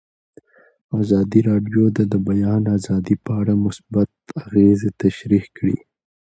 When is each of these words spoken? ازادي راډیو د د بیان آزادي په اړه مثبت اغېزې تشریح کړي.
ازادي 0.99 1.39
راډیو 1.49 1.83
د 1.97 1.99
د 2.11 2.13
بیان 2.27 2.63
آزادي 2.77 3.15
په 3.25 3.31
اړه 3.41 3.53
مثبت 3.65 4.09
اغېزې 4.43 4.89
تشریح 5.01 5.45
کړي. 5.57 5.77